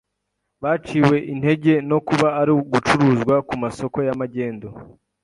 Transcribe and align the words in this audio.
baciwe 0.63 1.17
intege 1.33 1.73
no 1.89 1.97
"kuba 2.07 2.27
uri 2.41 2.53
gucuruzwa 2.73 3.35
ku 3.47 3.53
masoko 3.63 3.97
ya 4.07 4.13
magendu". 4.19 4.67